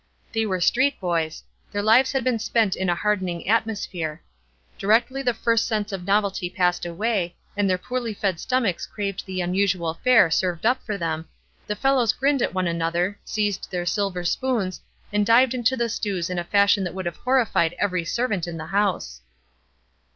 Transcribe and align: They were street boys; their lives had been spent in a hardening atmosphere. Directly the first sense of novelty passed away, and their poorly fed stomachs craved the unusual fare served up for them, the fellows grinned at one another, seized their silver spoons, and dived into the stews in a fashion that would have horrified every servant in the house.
They 0.33 0.47
were 0.47 0.59
street 0.59 0.99
boys; 0.99 1.43
their 1.71 1.83
lives 1.83 2.11
had 2.11 2.23
been 2.23 2.39
spent 2.39 2.75
in 2.75 2.89
a 2.89 2.95
hardening 2.95 3.47
atmosphere. 3.47 4.23
Directly 4.79 5.21
the 5.21 5.31
first 5.35 5.67
sense 5.67 5.91
of 5.91 6.07
novelty 6.07 6.49
passed 6.49 6.87
away, 6.87 7.35
and 7.55 7.69
their 7.69 7.77
poorly 7.77 8.15
fed 8.15 8.39
stomachs 8.39 8.87
craved 8.87 9.27
the 9.27 9.41
unusual 9.41 9.93
fare 9.93 10.31
served 10.31 10.65
up 10.65 10.83
for 10.83 10.97
them, 10.97 11.27
the 11.67 11.75
fellows 11.75 12.13
grinned 12.13 12.41
at 12.41 12.51
one 12.55 12.65
another, 12.65 13.19
seized 13.23 13.69
their 13.69 13.85
silver 13.85 14.23
spoons, 14.25 14.81
and 15.13 15.23
dived 15.23 15.53
into 15.53 15.77
the 15.77 15.87
stews 15.87 16.31
in 16.31 16.39
a 16.39 16.43
fashion 16.43 16.83
that 16.83 16.95
would 16.95 17.05
have 17.05 17.17
horrified 17.17 17.75
every 17.77 18.03
servant 18.03 18.47
in 18.47 18.57
the 18.57 18.65
house. 18.65 19.21